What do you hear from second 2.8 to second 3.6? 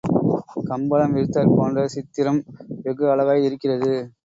வெகு அழகாய்